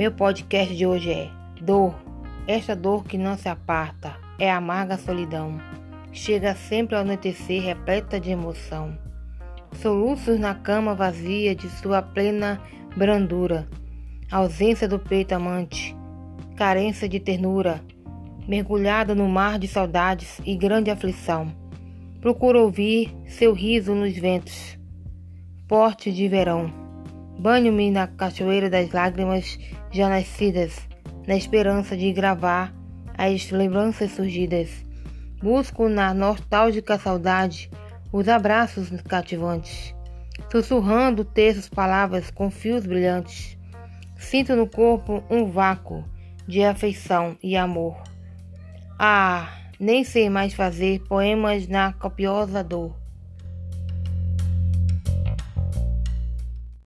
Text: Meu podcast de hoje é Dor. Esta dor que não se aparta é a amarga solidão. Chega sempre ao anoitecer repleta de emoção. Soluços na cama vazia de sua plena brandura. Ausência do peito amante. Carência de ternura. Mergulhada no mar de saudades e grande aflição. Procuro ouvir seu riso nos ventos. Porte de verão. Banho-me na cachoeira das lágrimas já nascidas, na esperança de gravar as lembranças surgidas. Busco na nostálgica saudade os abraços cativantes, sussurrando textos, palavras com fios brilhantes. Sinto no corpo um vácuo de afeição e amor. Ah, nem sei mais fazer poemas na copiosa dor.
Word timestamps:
Meu 0.00 0.10
podcast 0.10 0.74
de 0.74 0.86
hoje 0.86 1.12
é 1.12 1.28
Dor. 1.60 1.94
Esta 2.46 2.74
dor 2.74 3.04
que 3.04 3.18
não 3.18 3.36
se 3.36 3.50
aparta 3.50 4.16
é 4.38 4.50
a 4.50 4.56
amarga 4.56 4.96
solidão. 4.96 5.60
Chega 6.10 6.54
sempre 6.54 6.94
ao 6.94 7.02
anoitecer 7.02 7.62
repleta 7.62 8.18
de 8.18 8.30
emoção. 8.30 8.96
Soluços 9.72 10.40
na 10.40 10.54
cama 10.54 10.94
vazia 10.94 11.54
de 11.54 11.68
sua 11.68 12.00
plena 12.00 12.58
brandura. 12.96 13.68
Ausência 14.32 14.88
do 14.88 14.98
peito 14.98 15.34
amante. 15.34 15.94
Carência 16.56 17.06
de 17.06 17.20
ternura. 17.20 17.84
Mergulhada 18.48 19.14
no 19.14 19.28
mar 19.28 19.58
de 19.58 19.68
saudades 19.68 20.40
e 20.46 20.56
grande 20.56 20.90
aflição. 20.90 21.52
Procuro 22.22 22.62
ouvir 22.62 23.14
seu 23.26 23.52
riso 23.52 23.94
nos 23.94 24.16
ventos. 24.16 24.78
Porte 25.68 26.10
de 26.10 26.26
verão. 26.26 26.72
Banho-me 27.38 27.90
na 27.90 28.06
cachoeira 28.06 28.70
das 28.70 28.90
lágrimas 28.92 29.58
já 29.90 30.08
nascidas, 30.08 30.88
na 31.26 31.36
esperança 31.36 31.96
de 31.96 32.12
gravar 32.12 32.72
as 33.16 33.50
lembranças 33.50 34.12
surgidas. 34.12 34.84
Busco 35.42 35.88
na 35.88 36.14
nostálgica 36.14 36.98
saudade 36.98 37.70
os 38.12 38.28
abraços 38.28 38.90
cativantes, 39.02 39.94
sussurrando 40.50 41.24
textos, 41.24 41.68
palavras 41.68 42.30
com 42.30 42.50
fios 42.50 42.84
brilhantes. 42.84 43.56
Sinto 44.18 44.54
no 44.54 44.66
corpo 44.66 45.22
um 45.30 45.50
vácuo 45.50 46.04
de 46.46 46.62
afeição 46.62 47.36
e 47.42 47.56
amor. 47.56 47.96
Ah, 48.98 49.48
nem 49.78 50.04
sei 50.04 50.28
mais 50.28 50.52
fazer 50.52 51.00
poemas 51.08 51.66
na 51.66 51.92
copiosa 51.92 52.62
dor. 52.62 52.94